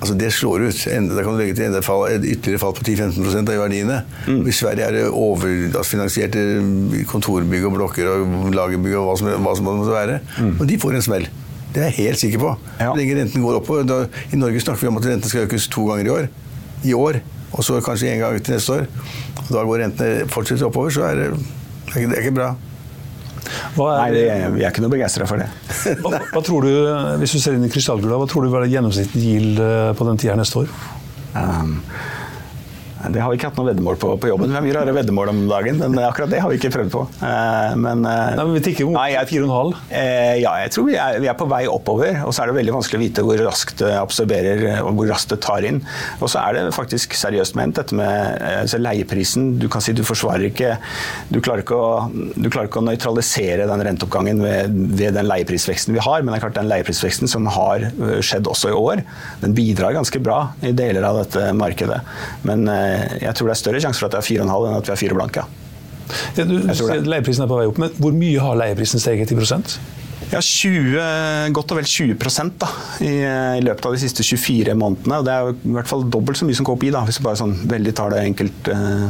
[0.00, 0.82] altså det slår ut.
[0.92, 4.00] Enda, da kan du legge til enda fall, et ytterligere fall på 10-15 av verdiene.
[4.28, 6.44] I Sverige er det overfinansierte
[7.10, 10.20] kontorbygg og blokker og lagerbygg og hva som, hva som måtte være.
[10.58, 11.30] Og de får en smell.
[11.74, 12.54] Det er jeg helt sikker på.
[12.80, 12.94] Ja.
[12.98, 13.84] Lenge renten går oppover.
[13.86, 14.00] Da,
[14.32, 16.30] I Norge snakker vi om at renten skal økes to ganger i år.
[16.82, 17.20] I år.
[17.50, 18.88] Og så kanskje en gang til neste år.
[19.44, 22.36] Og da går rentene fortsetter oppover, så er det, det, er ikke, det er ikke
[22.38, 22.50] bra.
[23.74, 25.48] Hva, Nei, er, det, jeg er ikke noe begeistra for det.
[26.04, 26.72] hva, hva tror du,
[27.22, 30.20] hvis du ser inn i krystallkula, hva tror du var gjennomsnittlig yield eh, på den
[30.20, 30.74] tida neste år?
[31.34, 31.78] Um,
[33.08, 34.50] det har vi ikke hatt noe veddemål på på jobben.
[34.50, 37.02] Vi har mye rare veddemål om dagen, men akkurat det har vi ikke prøvd på.
[37.24, 39.74] Eh, Men, eh, Nei, men Vi tikker jeg- 4,5.
[39.90, 42.56] Eh, ja, jeg tror vi er, vi er på vei oppover, og så er det
[42.56, 45.80] veldig vanskelig å vite hvor raskt det absorberer og hvor raskt det tar inn.
[46.20, 49.58] Og så er det faktisk seriøst ment, dette med altså leieprisen.
[49.58, 50.76] Du kan si du forsvarer ikke
[51.30, 55.94] Du klarer ikke å, du klarer ikke å nøytralisere den renteoppgangen ved, ved den leieprisveksten
[55.94, 57.78] vi har, men det er klart den leieprisveksten som har
[58.20, 59.02] skjedd også i år,
[59.40, 62.00] den bidrar ganske bra i deler av dette markedet.
[62.42, 62.66] Men
[63.22, 65.00] jeg tror det er større sjanse for at det er 4,5 enn at vi er
[65.00, 65.46] 4 blanke.
[66.36, 66.56] Ja, du,
[67.06, 69.76] leieprisen er på vei opp, men hvor mye har leieprisen steget i prosent?
[70.30, 72.14] Ja, 20, godt og vel 20
[72.60, 72.68] da,
[73.02, 73.12] i,
[73.58, 75.18] i løpet av de siste 24 månedene.
[75.18, 77.40] og Det er i hvert fall dobbelt så mye som KPI, da, hvis du bare
[77.40, 78.70] sånn veldig tar det enkelt.
[78.70, 79.06] eh,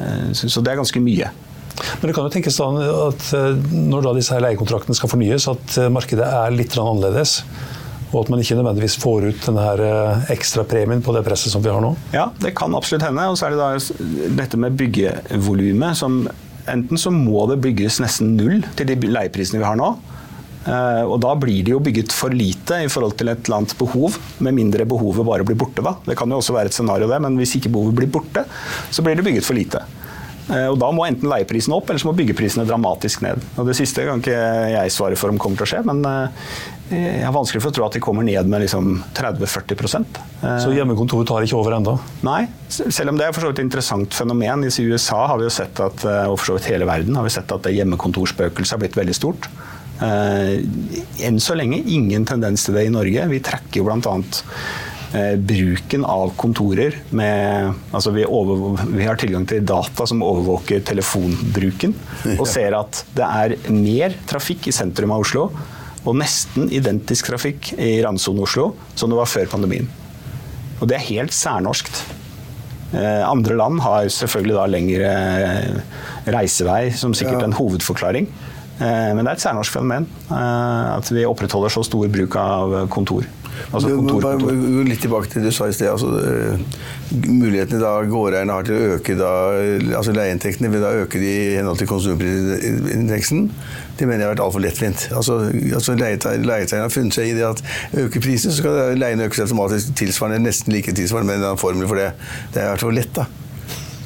[0.00, 1.30] eh, Så så det er ganske mye.
[1.76, 2.66] Men det kan jo tenkes da
[3.06, 3.62] at eh,
[3.92, 7.42] når da disse leiekontraktene skal fornyes, at eh, markedet er litt annerledes.
[8.16, 11.64] Og at man ikke nødvendigvis får ut denne her eh, ekstrapremien på det presset som
[11.64, 11.92] vi har nå?
[12.16, 13.28] Ja, det kan absolutt hende.
[13.28, 16.24] Og så er det da dette med byggevolumet som
[16.66, 19.92] Enten så må det bygges nesten null til de leieprisene vi har nå.
[20.66, 23.76] Eh, og da blir det jo bygget for lite i forhold til et eller annet
[23.78, 25.84] behov, med mindre behovet bare blir borte.
[25.84, 25.94] da.
[26.08, 28.42] Det kan jo også være et scenario det, men hvis ikke behovet blir borte,
[28.90, 29.84] så blir det bygget for lite.
[30.46, 33.42] Eh, og Da må enten leieprisen opp, eller så må byggeprisene dramatisk ned.
[33.56, 34.38] Og Det siste kan ikke
[34.72, 36.50] jeg svare for om kommer til å skje, men eh,
[36.86, 40.74] jeg har vanskelig for å tro at de kommer ned med liksom 30-40 eh, Så
[40.76, 41.96] hjemmekontoret tar ikke over enda?
[42.26, 44.66] Nei, selv om det er for så vidt et interessant fenomen.
[44.66, 47.34] I USA har vi jo sett at, og for så vidt hele verden har vi
[47.34, 49.50] sett at det hjemmekontorspøkelset har blitt veldig stort.
[49.96, 53.26] Enn så lenge ingen tendens til det i Norge.
[53.32, 53.96] Vi trekker jo bl.a.
[53.96, 54.85] Eh,
[55.36, 61.94] bruken av kontorer med Altså vi, over, vi, har tilgang til data som overvåker telefonbruken,
[62.36, 65.46] og ser at det er mer trafikk i sentrum av Oslo,
[66.06, 69.88] og nesten identisk trafikk i randsonen Oslo som det var før pandemien.
[70.80, 72.04] Og det er helt særnorskt.
[72.94, 75.14] Eh, andre land har selvfølgelig da lengre
[75.46, 75.96] eh,
[76.36, 77.48] reisevei som sikkert ja.
[77.48, 78.30] en hovedforklaring.
[78.76, 83.24] Men det er et særnorsk fenomen at vi opprettholder så stor bruk av kontor.
[83.70, 84.84] Altså kontor, kontor.
[84.86, 85.90] Litt tilbake til det du sa i sted.
[85.90, 86.58] Altså,
[87.26, 89.32] mulighetene da gårdeierne har til å øke da,
[89.98, 93.46] altså leieinntektene vil da øke de i henhold til konsumprisindeksen,
[93.96, 95.06] det mener jeg har vært altfor lettvint.
[95.16, 95.38] Altså,
[95.78, 97.62] altså Leietakerne har funnet seg i det at
[98.04, 102.00] øker prisen, så skal leiene økes automatisk tilsvarende, nesten like tilsvarende med en formel for
[102.00, 102.12] det.
[102.54, 103.26] Det har vært for lett, da.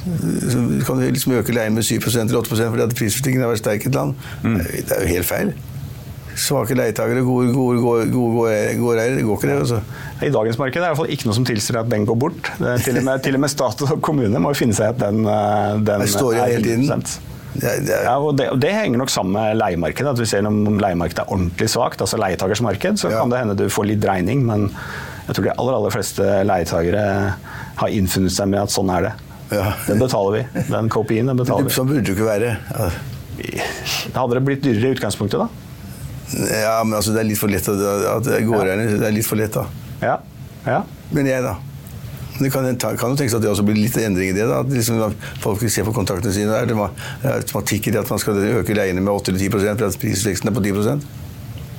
[0.01, 3.61] Så kan du liksom øke leien med 7 eller 8 fordi at prisutviklingen har vært
[3.61, 4.15] sterk i et land.
[4.41, 4.57] Mm.
[4.57, 5.53] Det er jo helt feil
[6.41, 9.17] svake leietakere, gode, gode, gode, gode gårdeiere.
[9.17, 9.57] Det går ikke, det.
[9.63, 9.81] altså.
[10.21, 12.17] I dagens marked er det i hvert fall ikke noe som tilsier at den går
[12.23, 12.51] bort.
[12.85, 15.75] Til og, med, til, og med, stat og kommune må finne seg at den, eh,
[15.87, 17.05] den står er hele tiden.
[17.51, 20.13] Det, det, ja, og det, og det, henger nok sammen med leiemarkedet.
[20.13, 23.19] At vi ser Om leiemarkedet er ordentlig svakt, altså leietakers marked, så ja.
[23.19, 24.45] kan det hende du får litt dreining.
[24.47, 24.69] Men
[25.27, 27.03] jeg tror de aller, aller fleste leietakere
[27.81, 29.17] har innfunnet seg med at sånn er det.
[29.51, 29.73] Ja.
[29.87, 30.65] Den betaler vi.
[30.71, 31.75] Den KPI-en betaler vi.
[31.75, 32.55] Sånn burde det ikke være.
[32.71, 32.91] Ja.
[34.15, 35.70] Hadde det blitt dyrere i utgangspunktet, da?
[36.31, 38.77] Ja, men altså, det er litt for lett at det går ja.
[38.79, 39.65] Det er litt for lett, da.
[40.01, 40.15] Ja.
[40.65, 40.79] ja.
[41.11, 41.57] Men jeg, da.
[42.41, 42.65] Det kan,
[42.97, 44.47] kan jo tenkes at det også blir litt endring i det.
[44.49, 45.01] da, at liksom,
[45.43, 46.55] Folk ser på kontraktene sine.
[46.57, 49.99] Er det er automatikk i det at man skal øke leiene med 8-10 fordi at
[50.01, 51.03] prisveksten er på 10%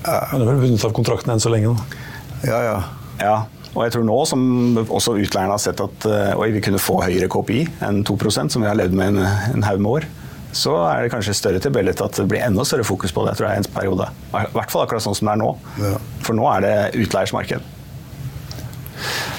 [0.02, 0.20] ja.
[0.32, 2.06] Men det er vel bundet av kontrakten enn så lenge, da.
[2.42, 2.78] Ja, ja.
[3.22, 3.34] ja.
[3.72, 4.42] Og jeg tror nå, som
[4.82, 8.68] også utleierne har sett at uh, vi kunne få høyere KPI enn 2% som vi
[8.68, 9.22] har levd med en,
[9.54, 10.08] en haug med år,
[10.52, 13.36] så er det kanskje større tilbøyelighet til at det blir enda større fokus på det
[13.38, 14.08] tror jeg, i en periode.
[14.32, 15.52] I hvert fall akkurat sånn som det er nå.
[15.80, 16.00] Ja.
[16.26, 17.70] For nå er det utleiersmarked.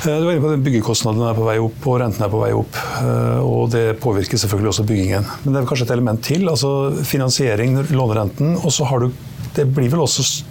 [0.04, 2.42] Eh, du var inne på at Byggekostnadene er på vei opp og rentene er på
[2.42, 2.80] vei opp.
[3.00, 5.30] Eh, og Det påvirker selvfølgelig også byggingen.
[5.44, 6.50] Men det er kanskje et element til.
[6.50, 6.72] altså
[7.08, 8.58] Finansiering, lånerenten.
[8.64, 9.12] Og så har du
[9.54, 10.44] Det blir vel også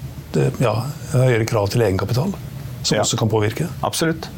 [0.63, 0.77] ja,
[1.13, 2.31] høyere krav til egenkapital,
[2.83, 3.03] som ja.
[3.03, 3.67] også kan påvirke?
[3.83, 4.29] Absolutt.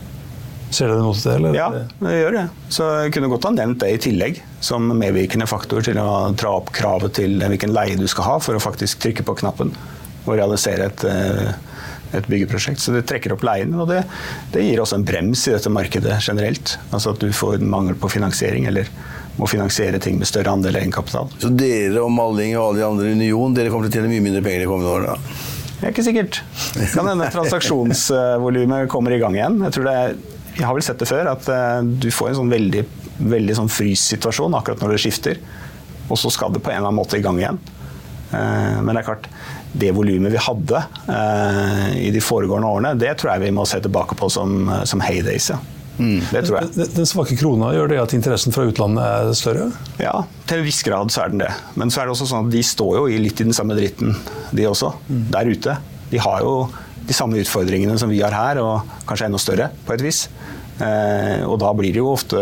[0.75, 1.35] Ser dere noe til det?
[1.39, 1.57] Eller?
[1.57, 1.69] Ja,
[2.01, 2.45] det gjør det.
[2.75, 6.57] Så jeg kunne godt ha nevnt det i tillegg som medvirkende faktor til å dra
[6.59, 9.71] opp kravet til hvilken leie du skal ha for å faktisk trykke på knappen
[10.25, 11.53] og realisere et, eh,
[12.19, 12.81] et byggeprosjekt.
[12.81, 14.03] Så det trekker opp leien, og det,
[14.55, 16.79] det, gir også en brems i dette markedet generelt.
[16.91, 18.89] Altså at du får mangel på finansiering, eller
[19.37, 21.31] må finansiere ting med større andel egenkapital.
[21.43, 24.15] Så dere og Malling og alle de andre i Union, dere kommer til å tjene
[24.15, 25.41] mye mindre penger de kommende årene?
[25.75, 26.39] Det er ikke sikkert.
[26.95, 29.59] Kan hende transaksjonsvolumet kommer i gang igjen.
[29.67, 30.15] Jeg tror det er
[30.55, 32.85] jeg har vel sett det før, at uh, du får en sånn veldig,
[33.35, 35.41] veldig sånn fryssituasjon akkurat når det skifter.
[36.09, 37.61] Og så skal det på en eller annen måte i gang igjen.
[38.31, 39.29] Uh, men det er klart,
[39.75, 43.81] det volumet vi hadde uh, i de foregående årene, det tror jeg vi må se
[43.83, 45.51] tilbake på som, som heydays.
[45.55, 45.61] Ja.
[45.99, 46.23] Mm.
[46.31, 46.71] Det tror jeg.
[46.75, 49.69] Den, den svake krona, gjør det at interessen fra utlandet er større?
[50.03, 51.51] Ja, til en viss grad så er den det.
[51.79, 54.17] Men så er det også sånn at de står jo litt i den samme dritten,
[54.55, 54.95] de også.
[55.07, 55.23] Mm.
[55.35, 55.77] Der ute.
[56.11, 56.57] De har jo
[57.05, 60.27] de samme utfordringene som vi har her, og kanskje enda større på et vis.
[60.83, 62.41] Eh, og da blir det jo ofte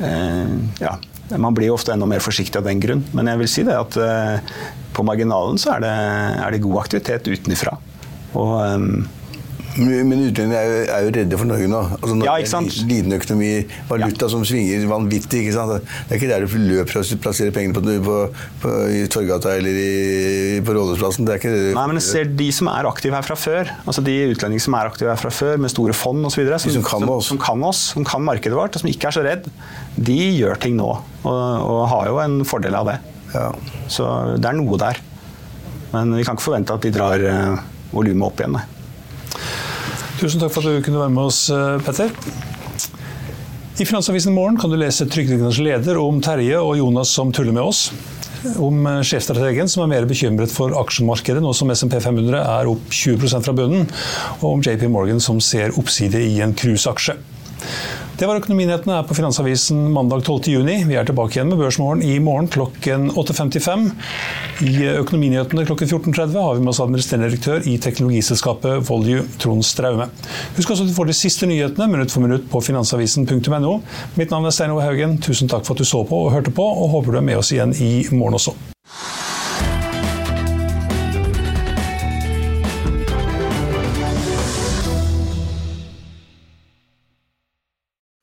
[0.00, 0.94] eh, ja,
[1.36, 3.04] man blir ofte enda mer forsiktig av den grunn.
[3.16, 4.54] Men jeg vil si det at eh,
[4.92, 5.96] på marginalen så er det,
[6.44, 7.76] er det god aktivitet utenfra.
[8.38, 8.54] Og
[9.78, 11.80] men utlendingene er, er, jo redde for Norge nå.
[11.96, 12.74] Altså, Norge ja, ikke sant?
[12.76, 13.50] er liten økonomi,
[13.88, 14.30] valuta ja.
[14.34, 15.44] som svinger vanvittig.
[15.46, 15.86] ikke sant?
[16.08, 18.16] Det er ikke der du løper og plasserer pengene på, på,
[18.64, 21.28] på, i Torgata eller i, på Rådhusplassen.
[21.28, 21.62] Det er ikke det.
[21.78, 24.76] Nei, men jeg ser de som er aktive her fra før, altså de utlendingene som
[24.76, 27.64] er aktive her fra før, med store fond osv., som, som, kan som, som, kan
[27.70, 29.48] oss, som kan markedet vårt, og som ikke er så redd,
[29.96, 30.90] de gjør ting nå.
[31.22, 32.98] Og, og har jo en fordel av det.
[33.32, 33.48] Ja.
[33.88, 35.00] Så det er noe der.
[35.92, 38.60] Men vi kan ikke forvente at de drar eh, volumet opp igjen.
[38.60, 38.81] Nei.
[40.22, 42.12] Tusen takk for at du kunne være med oss, eh, Petter.
[43.82, 47.62] I Finansavisen morgen kan du lese Trygderettens leder om Terje og Jonas som tuller med
[47.62, 47.90] oss.
[48.58, 53.44] om sjefstrategen som er mer bekymret for aksjemarkedet, nå som SMP 500 er opp 20%
[53.46, 53.86] fra bunnen,
[54.40, 57.14] og om JP Morgan som ser oppside i en cruiseaksje.
[58.18, 60.84] Det var Økonominyhetene her på Finansavisen mandag 12.6.
[60.86, 63.86] Vi er tilbake igjen med Børsmorgen i morgen klokken 8.55.
[64.68, 70.10] I Økonominyhetene klokken 14.30 har vi med oss administrerende direktør i teknologiselskapet Volue, Trond Straume.
[70.58, 73.78] Husk også at du får de siste nyhetene minutt for minutt på finansavisen.no.
[74.20, 75.16] Mitt navn er Stein Ove Haugen.
[75.24, 77.40] Tusen takk for at du så på og hørte på, og håper du er med
[77.42, 78.71] oss igjen i morgen også.